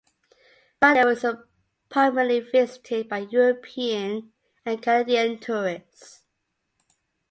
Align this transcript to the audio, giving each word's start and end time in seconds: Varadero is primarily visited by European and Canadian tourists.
Varadero 0.81 1.11
is 1.13 1.23
primarily 1.87 2.39
visited 2.39 3.07
by 3.07 3.19
European 3.19 4.33
and 4.65 4.81
Canadian 4.81 5.37
tourists. 5.37 6.23